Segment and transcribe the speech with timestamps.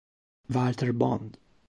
[0.49, 1.37] Walter Bond